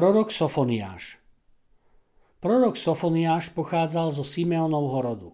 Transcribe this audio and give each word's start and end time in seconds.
Prorok 0.00 0.32
Sofoniáš 0.32 1.20
Prorok 2.40 2.80
Sofoniáš 2.80 3.52
pochádzal 3.52 4.08
zo 4.08 4.24
Simeonovho 4.24 4.98
rodu. 5.04 5.30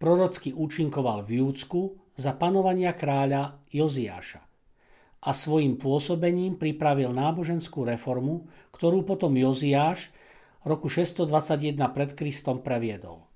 Prorocky 0.00 0.56
účinkoval 0.56 1.28
v 1.28 1.44
Júdsku 1.44 1.92
za 2.16 2.32
panovania 2.32 2.96
kráľa 2.96 3.60
Joziáša 3.68 4.40
a 5.20 5.30
svojim 5.36 5.76
pôsobením 5.76 6.56
pripravil 6.56 7.12
náboženskú 7.12 7.84
reformu, 7.84 8.48
ktorú 8.72 9.04
potom 9.04 9.36
Joziáš 9.36 10.08
roku 10.64 10.88
621 10.88 11.76
pred 11.76 12.16
Kristom 12.16 12.64
previedol. 12.64 13.28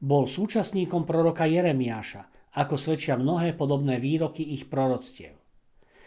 Bol 0.00 0.32
súčasníkom 0.32 1.04
proroka 1.04 1.44
Jeremiáša, 1.44 2.56
ako 2.56 2.80
svedčia 2.80 3.20
mnohé 3.20 3.52
podobné 3.52 4.00
výroky 4.00 4.48
ich 4.48 4.64
proroctiev. 4.72 5.36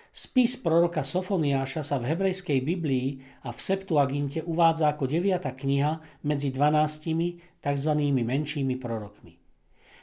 Spis 0.09 0.57
proroka 0.57 1.05
Sofoniáša 1.05 1.85
sa 1.85 2.01
v 2.01 2.09
hebrejskej 2.13 2.65
Biblii 2.65 3.21
a 3.45 3.53
v 3.53 3.59
Septuaginte 3.61 4.41
uvádza 4.41 4.89
ako 4.89 5.05
deviata 5.05 5.53
kniha 5.53 6.25
medzi 6.25 6.49
dvanáctimi 6.49 7.61
tzv. 7.61 7.91
menšími 8.01 8.75
prorokmi. 8.81 9.37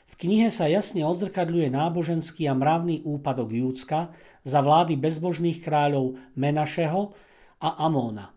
V 0.07 0.15
knihe 0.15 0.55
sa 0.55 0.71
jasne 0.71 1.03
odzrkadľuje 1.03 1.75
náboženský 1.75 2.47
a 2.47 2.55
mravný 2.55 3.03
úpadok 3.03 3.51
Júcka 3.51 4.15
za 4.47 4.63
vlády 4.63 4.95
bezbožných 4.95 5.59
kráľov 5.59 6.15
Menašeho 6.39 7.11
a 7.59 7.69
Amóna. 7.83 8.31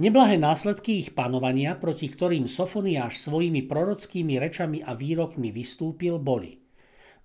Neblahé 0.00 0.40
následky 0.40 1.04
ich 1.04 1.10
panovania, 1.12 1.76
proti 1.76 2.08
ktorým 2.08 2.48
Sofoniáš 2.48 3.20
svojimi 3.20 3.68
prorockými 3.68 4.40
rečami 4.40 4.80
a 4.80 4.96
výrokmi 4.96 5.52
vystúpil, 5.52 6.16
boli 6.16 6.56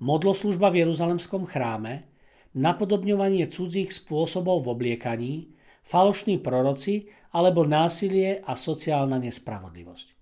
modloslužba 0.03 0.67
v 0.69 0.83
Jeruzalemskom 0.83 1.47
chráme, 1.47 2.16
napodobňovanie 2.57 3.45
cudzích 3.47 3.93
spôsobov 3.93 4.65
v 4.65 4.71
obliekaní, 4.73 5.33
falošní 5.85 6.41
proroci 6.41 7.13
alebo 7.31 7.63
násilie 7.63 8.41
a 8.41 8.57
sociálna 8.57 9.21
nespravodlivosť. 9.21 10.17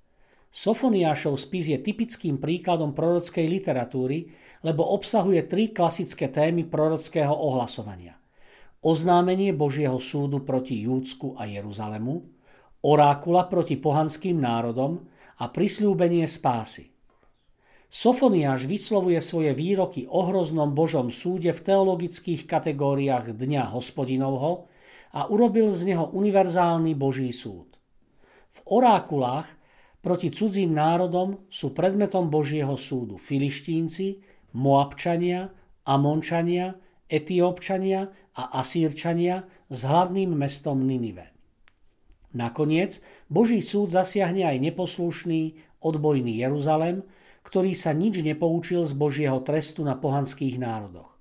Sofoniášov 0.56 1.36
spis 1.36 1.72
je 1.72 1.80
typickým 1.80 2.40
príkladom 2.40 2.96
prorockej 2.96 3.44
literatúry, 3.44 4.32
lebo 4.64 4.88
obsahuje 4.88 5.44
tri 5.52 5.76
klasické 5.76 6.32
témy 6.32 6.64
prorockého 6.64 7.32
ohlasovania. 7.32 8.16
Oznámenie 8.80 9.52
Božieho 9.52 10.00
súdu 10.00 10.48
proti 10.48 10.88
Júdsku 10.88 11.36
a 11.36 11.44
Jeruzalemu, 11.44 12.24
orákula 12.88 13.52
proti 13.52 13.76
pohanským 13.76 14.40
národom 14.40 15.04
a 15.44 15.52
prisľúbenie 15.52 16.24
spásy. 16.24 16.95
Sofoniáš 17.96 18.68
vyslovuje 18.68 19.24
svoje 19.24 19.56
výroky 19.56 20.04
o 20.04 20.28
hroznom 20.28 20.76
Božom 20.76 21.08
súde 21.16 21.56
v 21.56 21.64
teologických 21.64 22.44
kategóriách 22.44 23.32
Dňa 23.40 23.72
hospodinovho 23.72 24.68
a 25.16 25.32
urobil 25.32 25.72
z 25.72 25.96
neho 25.96 26.12
univerzálny 26.12 26.92
Boží 26.92 27.32
súd. 27.32 27.80
V 28.52 28.60
orákulách 28.68 29.48
proti 30.04 30.28
cudzím 30.28 30.76
národom 30.76 31.48
sú 31.48 31.72
predmetom 31.72 32.28
Božieho 32.28 32.76
súdu 32.76 33.16
filištínci, 33.16 34.20
Moabčania, 34.60 35.56
Amončania, 35.88 36.76
Etiópčania 37.08 38.12
a 38.36 38.60
Asírčania 38.60 39.48
s 39.72 39.88
hlavným 39.88 40.36
mestom 40.36 40.84
Ninive. 40.84 41.32
Nakoniec 42.36 43.00
Boží 43.32 43.64
súd 43.64 43.96
zasiahne 43.96 44.44
aj 44.44 44.60
neposlušný, 44.60 45.56
odbojný 45.80 46.44
Jeruzalem, 46.44 47.08
ktorý 47.46 47.78
sa 47.78 47.94
nič 47.94 48.26
nepoučil 48.26 48.82
z 48.82 48.94
Božieho 48.98 49.38
trestu 49.46 49.86
na 49.86 49.94
pohanských 49.94 50.58
národoch. 50.58 51.14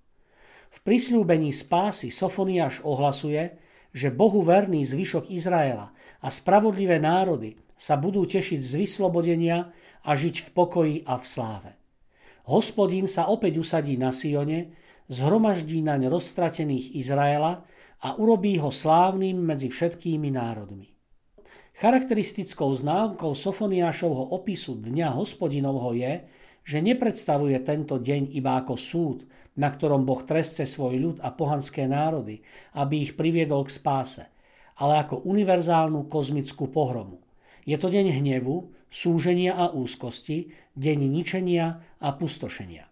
V 0.72 0.78
prisľúbení 0.82 1.52
spásy 1.52 2.08
Sofoniáš 2.08 2.80
ohlasuje, 2.82 3.60
že 3.94 4.10
Bohu 4.10 4.42
verný 4.42 4.82
zvyšok 4.82 5.30
Izraela 5.30 5.94
a 6.18 6.28
spravodlivé 6.32 6.98
národy 6.98 7.60
sa 7.76 7.94
budú 8.00 8.24
tešiť 8.26 8.58
z 8.58 8.72
vyslobodenia 8.82 9.70
a 10.02 10.10
žiť 10.16 10.34
v 10.42 10.48
pokoji 10.50 10.96
a 11.06 11.20
v 11.20 11.24
sláve. 11.28 11.70
Hospodín 12.48 13.06
sa 13.06 13.30
opäť 13.30 13.60
usadí 13.62 13.94
na 13.94 14.10
Sione, 14.10 14.74
zhromaždí 15.12 15.84
naň 15.84 16.08
roztratených 16.08 16.96
Izraela 16.96 17.62
a 18.02 18.08
urobí 18.16 18.58
ho 18.58 18.72
slávnym 18.72 19.38
medzi 19.38 19.68
všetkými 19.70 20.32
národmi. 20.34 20.94
Charakteristickou 21.84 22.72
známkou 22.72 23.36
Sofoniášovho 23.36 24.32
opisu 24.32 24.80
Dňa 24.80 25.20
hospodinovho 25.20 25.92
je, 25.92 26.24
že 26.64 26.80
nepredstavuje 26.80 27.60
tento 27.60 28.00
deň 28.00 28.32
iba 28.32 28.56
ako 28.56 28.72
súd, 28.72 29.28
na 29.60 29.68
ktorom 29.68 30.08
Boh 30.08 30.24
trestce 30.24 30.64
svoj 30.64 30.96
ľud 30.96 31.16
a 31.20 31.28
pohanské 31.36 31.84
národy, 31.84 32.40
aby 32.72 33.04
ich 33.04 33.12
priviedol 33.20 33.68
k 33.68 33.76
spáse, 33.76 34.24
ale 34.80 35.04
ako 35.04 35.28
univerzálnu 35.28 36.08
kozmickú 36.08 36.72
pohromu. 36.72 37.20
Je 37.68 37.76
to 37.76 37.92
deň 37.92 38.16
hnevu, 38.16 38.72
súženia 38.88 39.52
a 39.52 39.68
úzkosti, 39.68 40.56
deň 40.80 40.98
ničenia 41.04 41.84
a 42.00 42.08
pustošenia. 42.16 42.88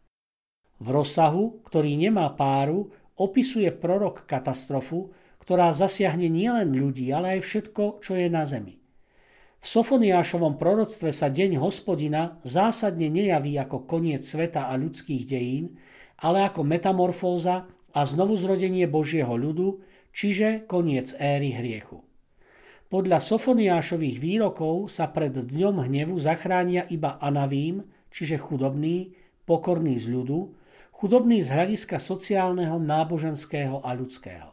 V 0.84 0.88
rozsahu, 0.92 1.64
ktorý 1.64 1.96
nemá 1.96 2.28
páru, 2.36 2.92
opisuje 3.16 3.72
prorok 3.72 4.28
katastrofu, 4.28 5.16
ktorá 5.40 5.72
zasiahne 5.72 6.28
nielen 6.28 6.76
ľudí, 6.76 7.08
ale 7.08 7.40
aj 7.40 7.48
všetko, 7.48 8.04
čo 8.04 8.20
je 8.20 8.28
na 8.28 8.44
zemi. 8.44 8.81
V 9.62 9.66
Sofoniášovom 9.70 10.58
proroctve 10.58 11.14
sa 11.14 11.30
deň 11.30 11.62
hospodina 11.62 12.42
zásadne 12.42 13.06
nejaví 13.06 13.54
ako 13.54 13.86
koniec 13.86 14.26
sveta 14.26 14.66
a 14.66 14.74
ľudských 14.74 15.22
dejín, 15.22 15.78
ale 16.18 16.50
ako 16.50 16.66
metamorfóza 16.66 17.70
a 17.94 18.00
znovuzrodenie 18.02 18.90
Božieho 18.90 19.30
ľudu, 19.38 19.78
čiže 20.10 20.66
koniec 20.66 21.14
éry 21.14 21.54
hriechu. 21.54 22.02
Podľa 22.90 23.22
Sofoniášových 23.22 24.18
výrokov 24.18 24.90
sa 24.90 25.06
pred 25.14 25.30
dňom 25.30 25.86
hnevu 25.86 26.18
zachránia 26.18 26.82
iba 26.90 27.22
anavím, 27.22 27.86
čiže 28.10 28.42
chudobný, 28.42 29.14
pokorný 29.46 29.94
z 29.94 30.10
ľudu, 30.10 30.58
chudobný 30.90 31.38
z 31.38 31.54
hľadiska 31.54 32.02
sociálneho, 32.02 32.82
náboženského 32.82 33.78
a 33.78 33.94
ľudského. 33.94 34.52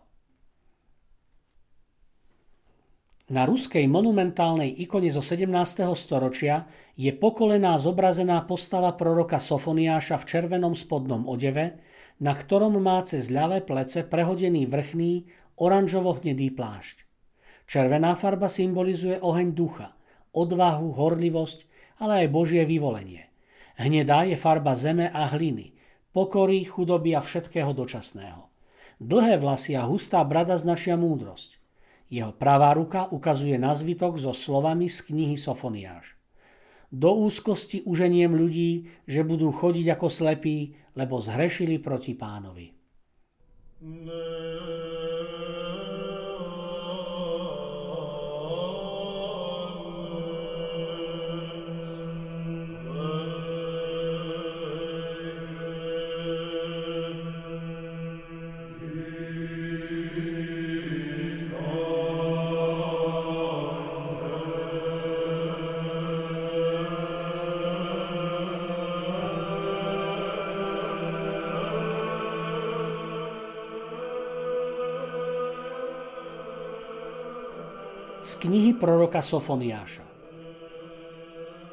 Na 3.30 3.46
ruskej 3.46 3.86
monumentálnej 3.86 4.74
ikone 4.82 5.14
zo 5.14 5.22
17. 5.22 5.54
storočia 5.94 6.66
je 6.98 7.14
pokolená 7.14 7.78
zobrazená 7.78 8.42
postava 8.50 8.98
proroka 8.98 9.38
Sofoniáša 9.38 10.18
v 10.18 10.26
červenom 10.26 10.74
spodnom 10.74 11.30
odeve, 11.30 11.78
na 12.18 12.34
ktorom 12.34 12.82
má 12.82 12.98
cez 13.06 13.30
ľavé 13.30 13.62
plece 13.62 14.02
prehodený 14.02 14.66
vrchný 14.66 15.30
oranžovo-hnedý 15.62 16.58
plášť. 16.58 17.06
Červená 17.70 18.18
farba 18.18 18.50
symbolizuje 18.50 19.22
oheň 19.22 19.54
ducha, 19.54 19.94
odvahu, 20.34 20.90
horlivosť, 20.98 21.70
ale 22.02 22.26
aj 22.26 22.34
Božie 22.34 22.66
vyvolenie. 22.66 23.30
Hnedá 23.78 24.26
je 24.26 24.42
farba 24.42 24.74
zeme 24.74 25.06
a 25.06 25.30
hliny, 25.30 25.78
pokory, 26.18 26.66
chudoby 26.66 27.14
a 27.14 27.22
všetkého 27.22 27.78
dočasného. 27.78 28.50
Dlhé 28.98 29.38
vlasy 29.38 29.78
a 29.78 29.86
hustá 29.86 30.26
brada 30.26 30.58
značia 30.58 30.98
múdrosť. 30.98 31.59
Jeho 32.10 32.34
pravá 32.34 32.74
ruka 32.74 33.06
ukazuje 33.14 33.54
na 33.62 33.78
zvytok 33.78 34.18
so 34.18 34.34
slovami 34.34 34.90
z 34.90 35.06
knihy 35.14 35.38
Sofoniáš. 35.38 36.18
Do 36.90 37.14
úzkosti 37.22 37.86
uženiem 37.86 38.34
ľudí, 38.34 38.90
že 39.06 39.22
budú 39.22 39.54
chodiť 39.54 39.94
ako 39.94 40.08
slepí, 40.10 40.74
lebo 40.98 41.22
zhrešili 41.22 41.78
proti 41.78 42.18
pánovi. 42.18 42.74
Ne. 43.86 44.99
Z 78.30 78.46
knihy 78.46 78.78
proroka 78.78 79.26
Sofoniáša. 79.26 80.06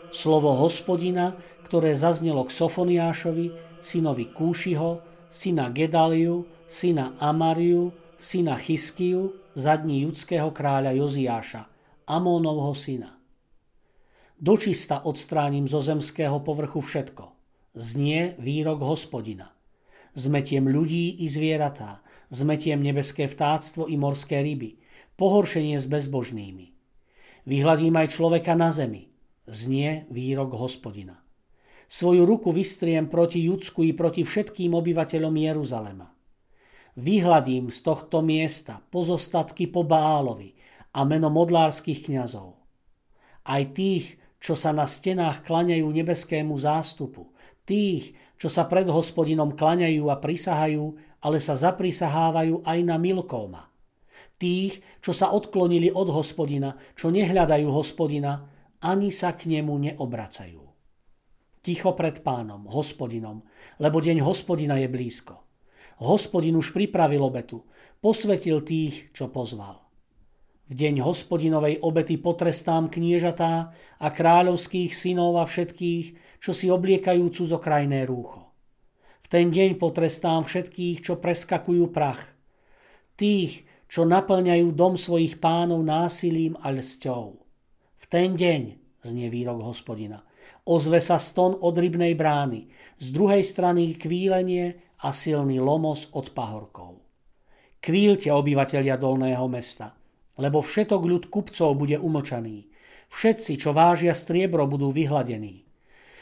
Slovo 0.08 0.56
hospodina, 0.56 1.37
ktoré 1.69 1.93
zaznelo 1.93 2.49
k 2.49 2.56
Sofoniášovi, 2.56 3.53
synovi 3.85 4.32
Kúšiho, 4.32 5.05
syna 5.29 5.69
Gedaliu, 5.69 6.49
syna 6.64 7.12
Amariu, 7.20 7.93
syna 8.17 8.56
Chyskiu, 8.56 9.37
zadní 9.53 10.08
judského 10.08 10.49
kráľa 10.49 10.97
Joziáša, 10.97 11.69
Amónovho 12.08 12.73
syna. 12.73 13.20
Dočista 14.41 15.05
odstránim 15.05 15.69
zo 15.69 15.85
zemského 15.85 16.41
povrchu 16.41 16.81
všetko. 16.81 17.37
Znie 17.76 18.32
výrok 18.41 18.81
hospodina. 18.81 19.53
Zmetiem 20.17 20.64
ľudí 20.73 21.20
i 21.20 21.29
zvieratá, 21.29 22.00
zmetiem 22.32 22.81
nebeské 22.81 23.29
vtáctvo 23.29 23.93
i 23.93 24.00
morské 24.00 24.41
ryby, 24.41 24.85
pohoršenie 25.16 25.80
s 25.80 25.88
bezbožnými. 25.88 26.76
Vyhľadím 27.48 27.96
aj 27.96 28.12
človeka 28.12 28.52
na 28.52 28.68
zemi, 28.68 29.08
znie 29.48 30.04
výrok 30.12 30.52
hospodina. 30.60 31.24
Svoju 31.88 32.26
ruku 32.28 32.52
vystriem 32.52 33.08
proti 33.08 33.46
Judsku 33.46 33.86
i 33.86 33.94
proti 33.96 34.26
všetkým 34.26 34.74
obyvateľom 34.76 35.30
Jeruzalema. 35.30 36.10
Vyhľadím 36.98 37.70
z 37.72 37.78
tohto 37.80 38.20
miesta 38.20 38.82
pozostatky 38.90 39.70
po 39.70 39.86
Bálovi 39.86 40.52
a 40.92 41.06
meno 41.06 41.30
modlárskych 41.30 42.10
kňazov. 42.10 42.58
Aj 43.46 43.62
tých, 43.70 44.19
čo 44.42 44.58
sa 44.58 44.74
na 44.74 44.84
stenách 44.84 45.46
klaňajú 45.46 45.86
nebeskému 45.86 46.56
zástupu, 46.58 47.30
tých, 47.62 48.19
čo 48.36 48.50
sa 48.50 48.66
pred 48.66 48.90
hospodinom 48.90 49.54
klaňajú 49.54 50.10
a 50.10 50.19
prisahajú, 50.19 50.98
ale 51.22 51.38
sa 51.38 51.54
zaprisahávajú 51.54 52.66
aj 52.66 52.78
na 52.82 52.98
Milkóma 52.98 53.75
tých, 54.36 54.84
čo 55.00 55.12
sa 55.12 55.32
odklonili 55.32 55.92
od 55.92 56.12
hospodina, 56.12 56.76
čo 56.94 57.08
nehľadajú 57.12 57.68
hospodina, 57.72 58.46
ani 58.84 59.10
sa 59.10 59.32
k 59.34 59.48
nemu 59.50 59.72
neobracajú. 59.92 60.62
Ticho 61.66 61.90
pred 61.98 62.22
pánom, 62.22 62.70
hospodinom, 62.70 63.42
lebo 63.82 63.98
deň 63.98 64.22
hospodina 64.22 64.78
je 64.78 64.86
blízko. 64.86 65.42
Hospodin 65.98 66.54
už 66.54 66.70
pripravil 66.70 67.18
obetu, 67.18 67.66
posvetil 67.98 68.62
tých, 68.62 69.10
čo 69.10 69.26
pozval. 69.32 69.82
V 70.66 70.74
deň 70.78 71.02
hospodinovej 71.02 71.82
obety 71.82 72.18
potrestám 72.18 72.86
kniežatá 72.86 73.74
a 73.98 74.08
kráľovských 74.10 74.94
synov 74.94 75.42
a 75.42 75.44
všetkých, 75.46 76.38
čo 76.38 76.50
si 76.54 76.70
obliekajú 76.70 77.22
cudzokrajné 77.34 78.06
rúcho. 78.06 78.46
V 79.22 79.26
ten 79.26 79.50
deň 79.50 79.74
potrestám 79.82 80.46
všetkých, 80.46 81.02
čo 81.02 81.18
preskakujú 81.18 81.90
prach. 81.90 82.22
Tých, 83.18 83.65
čo 83.86 84.02
naplňajú 84.02 84.74
dom 84.74 84.98
svojich 84.98 85.38
pánov 85.38 85.82
násilím 85.82 86.58
a 86.62 86.74
lsťou. 86.74 87.24
V 87.96 88.04
ten 88.10 88.34
deň, 88.34 88.62
znie 89.02 89.30
výrok 89.30 89.62
hospodina, 89.62 90.26
ozve 90.66 90.98
sa 90.98 91.18
ston 91.22 91.54
od 91.58 91.74
rybnej 91.74 92.18
brány, 92.18 92.66
z 92.98 93.06
druhej 93.14 93.42
strany 93.46 93.94
kvílenie 93.94 94.82
a 95.02 95.14
silný 95.14 95.62
lomos 95.62 96.10
od 96.12 96.34
pahorkov. 96.34 96.98
Kvílte 97.78 98.34
obyvatelia 98.34 98.98
dolného 98.98 99.46
mesta, 99.46 99.94
lebo 100.42 100.58
všetok 100.58 101.02
ľud 101.06 101.24
kupcov 101.30 101.78
bude 101.78 101.96
umlčaný. 101.96 102.66
Všetci, 103.06 103.62
čo 103.62 103.70
vážia 103.70 104.10
striebro, 104.12 104.66
budú 104.66 104.90
vyhladení. 104.90 105.62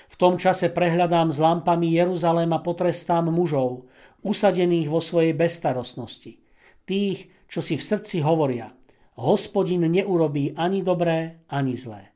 V 0.05 0.15
tom 0.21 0.37
čase 0.37 0.69
prehľadám 0.69 1.33
s 1.33 1.41
lampami 1.41 1.97
Jeruzalém 1.97 2.53
a 2.53 2.61
potrestám 2.61 3.33
mužov, 3.33 3.89
usadených 4.21 4.93
vo 4.93 5.01
svojej 5.01 5.33
bestarostnosti. 5.33 6.39
Tých, 6.85 7.34
čo 7.55 7.63
si 7.63 7.79
v 7.79 7.87
srdci 7.87 8.19
hovoria, 8.27 8.75
hospodin 9.15 9.87
neurobí 9.87 10.59
ani 10.59 10.83
dobré, 10.83 11.47
ani 11.47 11.79
zlé. 11.79 12.11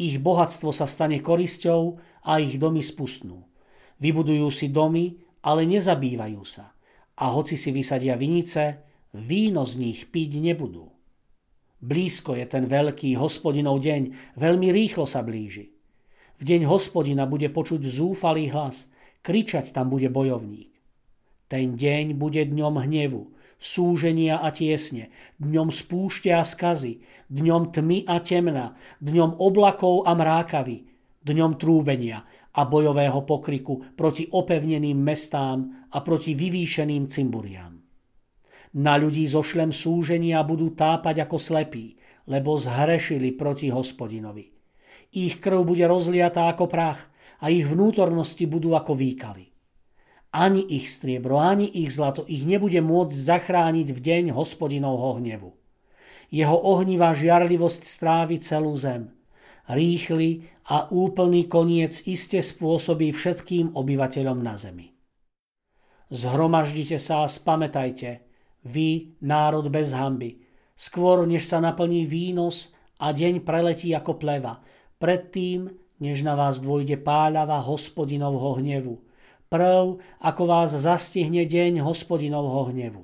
Ich 0.00 0.16
bohatstvo 0.16 0.72
sa 0.72 0.88
stane 0.88 1.20
korisťou 1.20 2.00
a 2.24 2.40
ich 2.40 2.56
domy 2.56 2.80
spustnú. 2.80 3.44
Vybudujú 4.00 4.48
si 4.48 4.72
domy, 4.72 5.20
ale 5.44 5.68
nezabývajú 5.68 6.40
sa. 6.48 6.72
A 7.20 7.28
hoci 7.28 7.60
si 7.60 7.68
vysadia 7.76 8.16
vinice, 8.16 8.88
víno 9.12 9.68
z 9.68 9.76
nich 9.76 10.08
piť 10.08 10.40
nebudú. 10.40 10.88
Blízko 11.84 12.32
je 12.40 12.48
ten 12.48 12.64
veľký 12.64 13.20
hospodinov 13.20 13.84
deň, 13.84 14.32
veľmi 14.40 14.72
rýchlo 14.72 15.04
sa 15.04 15.20
blíži. 15.20 15.76
V 16.40 16.42
deň 16.48 16.64
hospodina 16.64 17.28
bude 17.28 17.52
počuť 17.52 17.84
zúfalý 17.84 18.48
hlas, 18.48 18.88
kričať 19.20 19.76
tam 19.76 19.92
bude 19.92 20.08
bojovník. 20.08 20.72
Ten 21.52 21.76
deň 21.76 22.16
bude 22.16 22.40
dňom 22.48 22.80
hnevu, 22.80 23.36
súženia 23.60 24.40
a 24.40 24.48
tiesne, 24.48 25.12
dňom 25.36 25.68
spúšťa 25.68 26.40
a 26.40 26.44
skazy, 26.48 27.04
dňom 27.28 27.76
tmy 27.76 28.08
a 28.08 28.16
temna, 28.24 28.74
dňom 29.04 29.36
oblakov 29.36 30.08
a 30.08 30.16
mrákavy, 30.16 30.88
dňom 31.20 31.60
trúbenia 31.60 32.24
a 32.56 32.64
bojového 32.64 33.20
pokriku 33.28 33.94
proti 33.94 34.26
opevneným 34.32 34.96
mestám 34.96 35.86
a 35.92 36.00
proti 36.00 36.32
vyvýšeným 36.32 37.06
cimburiám. 37.06 37.76
Na 38.80 38.94
ľudí 38.96 39.26
zošlem 39.28 39.74
súženia 39.74 40.40
budú 40.46 40.72
tápať 40.72 41.26
ako 41.28 41.36
slepí, 41.36 42.00
lebo 42.30 42.54
zhrešili 42.56 43.34
proti 43.34 43.68
hospodinovi. 43.68 44.46
Ich 45.10 45.42
krv 45.42 45.66
bude 45.66 45.82
rozliatá 45.90 46.46
ako 46.46 46.70
prach 46.70 47.10
a 47.42 47.50
ich 47.50 47.66
vnútornosti 47.66 48.46
budú 48.46 48.78
ako 48.78 48.94
výkaly. 48.94 49.49
Ani 50.30 50.62
ich 50.62 50.86
striebro, 50.86 51.42
ani 51.42 51.66
ich 51.66 51.90
zlato 51.90 52.22
ich 52.30 52.46
nebude 52.46 52.78
môcť 52.78 53.10
zachrániť 53.10 53.88
v 53.90 53.98
deň 53.98 54.24
hospodinovho 54.30 55.18
hnevu. 55.18 55.50
Jeho 56.30 56.54
ohnivá 56.54 57.10
žiarlivosť 57.18 57.82
strávi 57.82 58.38
celú 58.38 58.78
zem. 58.78 59.10
Rýchly 59.66 60.46
a 60.70 60.86
úplný 60.94 61.50
koniec 61.50 62.06
iste 62.06 62.38
spôsobí 62.38 63.10
všetkým 63.10 63.74
obyvateľom 63.74 64.38
na 64.38 64.54
zemi. 64.54 64.94
Zhromaždite 66.14 67.02
sa 67.02 67.26
a 67.26 67.30
spamätajte, 67.30 68.22
vy, 68.66 69.18
národ 69.22 69.66
bez 69.66 69.90
hamby, 69.90 70.42
skôr 70.78 71.26
než 71.26 71.50
sa 71.50 71.58
naplní 71.58 72.06
výnos 72.06 72.70
a 73.02 73.10
deň 73.10 73.42
preletí 73.42 73.90
ako 73.94 74.14
pleva, 74.14 74.62
predtým, 75.02 75.70
než 75.98 76.22
na 76.22 76.38
vás 76.38 76.62
dôjde 76.62 77.02
páľava 77.02 77.58
hospodinovho 77.58 78.62
hnevu– 78.62 78.94
prv, 79.50 79.98
ako 80.22 80.42
vás 80.46 80.70
zastihne 80.78 81.42
deň 81.42 81.82
hospodinovho 81.82 82.70
hnevu. 82.70 83.02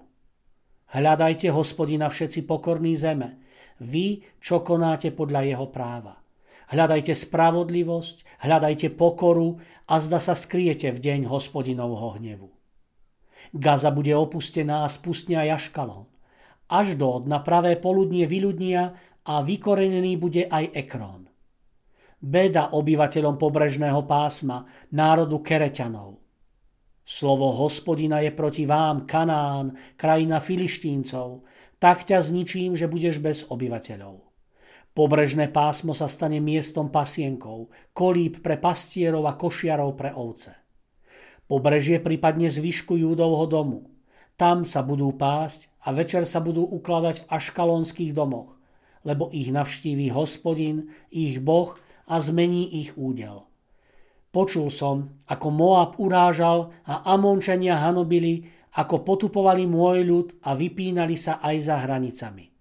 Hľadajte 0.95 1.50
hospodina 1.50 2.07
všetci 2.07 2.47
pokorní 2.47 2.95
zeme, 2.95 3.43
vy, 3.83 4.23
čo 4.38 4.62
konáte 4.62 5.11
podľa 5.11 5.43
jeho 5.43 5.67
práva. 5.75 6.23
Hľadajte 6.71 7.19
spravodlivosť, 7.19 8.47
hľadajte 8.47 8.95
pokoru 8.95 9.59
a 9.91 9.99
zda 9.99 10.23
sa 10.23 10.38
skriete 10.38 10.95
v 10.95 10.99
deň 11.03 11.21
hospodinovho 11.26 12.15
hnevu. 12.15 12.49
Gaza 13.50 13.91
bude 13.91 14.15
opustená 14.15 14.87
a 14.87 14.88
spustnia 14.91 15.43
Jaškalón. 15.50 16.07
Až 16.71 16.95
do 16.95 17.26
na 17.26 17.43
pravé 17.43 17.75
poludnie 17.75 18.23
vyľudnia 18.26 18.95
a 19.26 19.43
vykorenený 19.43 20.15
bude 20.15 20.47
aj 20.47 20.71
Ekrón. 20.79 21.26
Beda 22.23 22.71
obyvateľom 22.71 23.35
pobrežného 23.35 24.07
pásma, 24.07 24.62
národu 24.95 25.43
Kereťanov– 25.43 26.23
Slovo 27.07 27.55
hospodina 27.55 28.19
je 28.19 28.35
proti 28.35 28.67
vám, 28.67 29.07
Kanán, 29.07 29.79
krajina 29.95 30.43
filištíncov. 30.43 31.47
Tak 31.79 32.03
ťa 32.03 32.19
zničím, 32.19 32.75
že 32.75 32.91
budeš 32.91 33.23
bez 33.23 33.47
obyvateľov. 33.47 34.27
Pobrežné 34.91 35.55
pásmo 35.55 35.95
sa 35.95 36.11
stane 36.11 36.43
miestom 36.43 36.91
pasienkov, 36.91 37.71
kolíb 37.95 38.43
pre 38.43 38.59
pastierov 38.59 39.31
a 39.31 39.39
košiarov 39.39 39.95
pre 39.95 40.11
ovce. 40.11 40.59
Pobrežie 41.47 42.03
prípadne 42.03 42.51
zvyšku 42.51 42.99
Júdovho 42.99 43.47
domu. 43.47 43.81
Tam 44.35 44.67
sa 44.67 44.83
budú 44.83 45.15
pásť 45.15 45.71
a 45.87 45.95
večer 45.95 46.27
sa 46.27 46.43
budú 46.43 46.67
ukladať 46.67 47.23
v 47.23 47.29
aškalonských 47.31 48.19
domoch, 48.19 48.59
lebo 49.07 49.31
ich 49.31 49.55
navštíví 49.55 50.11
hospodin, 50.11 50.91
ich 51.15 51.39
boh 51.39 51.79
a 52.11 52.19
zmení 52.19 52.83
ich 52.83 52.99
údel. 52.99 53.46
Počul 54.37 54.69
som, 54.69 55.16
ako 55.33 55.49
Moab 55.49 55.97
urážal 55.97 56.69
a 56.85 57.09
Amončania 57.16 57.81
hanobili, 57.81 58.45
ako 58.76 59.00
potupovali 59.00 59.64
môj 59.64 60.05
ľud 60.05 60.28
a 60.45 60.52
vypínali 60.52 61.16
sa 61.16 61.40
aj 61.40 61.57
za 61.64 61.81
hranicami. 61.81 62.52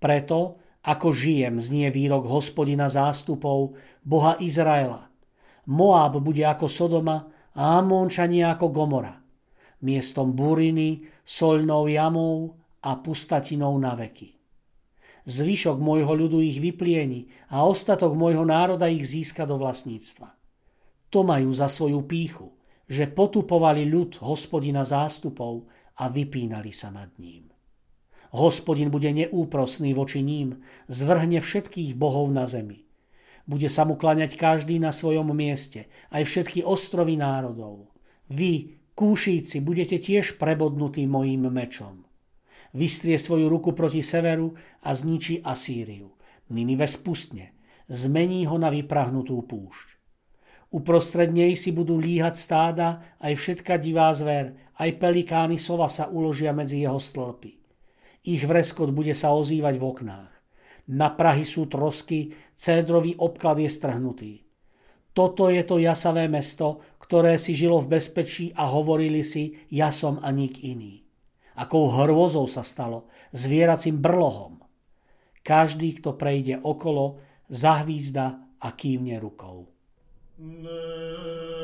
Preto, 0.00 0.56
ako 0.80 1.12
žijem, 1.12 1.60
znie 1.60 1.92
výrok 1.92 2.24
hospodina 2.24 2.88
zástupov, 2.88 3.76
Boha 4.00 4.40
Izraela. 4.40 5.12
Moab 5.68 6.24
bude 6.24 6.40
ako 6.40 6.72
Sodoma 6.72 7.28
a 7.52 7.84
Amončania 7.84 8.56
ako 8.56 8.72
Gomora. 8.72 9.20
Miestom 9.84 10.32
buriny, 10.32 11.04
solnou 11.20 11.84
jamou 11.84 12.56
a 12.80 12.96
pustatinou 12.96 13.76
na 13.76 13.92
veky. 13.92 14.32
Zvyšok 15.28 15.76
môjho 15.76 16.16
ľudu 16.16 16.40
ich 16.40 16.56
vyplieni 16.64 17.28
a 17.52 17.68
ostatok 17.68 18.16
môjho 18.16 18.48
národa 18.48 18.88
ich 18.88 19.04
získa 19.04 19.44
do 19.44 19.60
vlastníctva. 19.60 20.43
To 21.14 21.22
majú 21.22 21.54
za 21.54 21.70
svoju 21.70 22.02
píchu, 22.10 22.50
že 22.90 23.06
potupovali 23.06 23.86
ľud 23.86 24.18
hospodina 24.18 24.82
zástupov 24.82 25.70
a 25.94 26.10
vypínali 26.10 26.74
sa 26.74 26.90
nad 26.90 27.14
ním. 27.22 27.54
Hospodin 28.34 28.90
bude 28.90 29.14
neúprosný 29.14 29.94
voči 29.94 30.26
ním, 30.26 30.58
zvrhne 30.90 31.38
všetkých 31.38 31.94
bohov 31.94 32.34
na 32.34 32.50
zemi. 32.50 32.82
Bude 33.46 33.70
sa 33.70 33.86
mu 33.86 33.94
klaňať 33.94 34.34
každý 34.34 34.82
na 34.82 34.90
svojom 34.90 35.30
mieste, 35.30 35.86
aj 36.10 36.26
všetky 36.26 36.66
ostrovy 36.66 37.14
národov. 37.14 37.94
Vy, 38.26 38.82
kúšíci, 38.98 39.62
budete 39.62 40.02
tiež 40.02 40.34
prebodnutí 40.34 41.06
mojím 41.06 41.46
mečom. 41.46 42.02
Vystrie 42.74 43.22
svoju 43.22 43.46
ruku 43.46 43.70
proti 43.70 44.02
severu 44.02 44.58
a 44.82 44.90
zničí 44.90 45.46
Asýriu. 45.46 46.10
Ninive 46.50 46.90
spustne, 46.90 47.54
zmení 47.86 48.50
ho 48.50 48.58
na 48.58 48.66
vyprahnutú 48.66 49.38
púšť. 49.46 49.94
Uprostred 50.74 51.30
nej 51.30 51.54
si 51.54 51.70
budú 51.70 52.02
líhať 52.02 52.34
stáda, 52.34 53.14
aj 53.22 53.38
všetka 53.38 53.78
divá 53.78 54.10
zver, 54.10 54.58
aj 54.74 54.98
pelikány 54.98 55.54
sova 55.54 55.86
sa 55.86 56.10
uložia 56.10 56.50
medzi 56.50 56.82
jeho 56.82 56.98
stĺpy. 56.98 57.62
Ich 58.26 58.42
vreskot 58.42 58.90
bude 58.90 59.14
sa 59.14 59.30
ozývať 59.38 59.78
v 59.78 59.86
oknách. 59.86 60.32
Na 60.90 61.14
Prahy 61.14 61.46
sú 61.46 61.70
trosky, 61.70 62.34
cédrový 62.58 63.14
obklad 63.22 63.62
je 63.62 63.70
strhnutý. 63.70 64.32
Toto 65.14 65.46
je 65.46 65.62
to 65.62 65.78
jasavé 65.78 66.26
mesto, 66.26 66.82
ktoré 66.98 67.38
si 67.38 67.54
žilo 67.54 67.78
v 67.78 67.94
bezpečí 67.94 68.50
a 68.58 68.66
hovorili 68.66 69.22
si, 69.22 69.54
ja 69.70 69.94
som 69.94 70.18
a 70.26 70.34
nik 70.34 70.58
iný. 70.66 71.06
Akou 71.54 71.86
hrôzou 71.86 72.50
sa 72.50 72.66
stalo, 72.66 73.06
zvieracím 73.30 74.02
brlohom. 74.02 74.58
Každý, 75.46 76.02
kto 76.02 76.18
prejde 76.18 76.58
okolo, 76.58 77.22
zahvízda 77.46 78.58
a 78.58 78.68
kývne 78.74 79.22
rukou. 79.22 79.73
Ne 80.38 81.63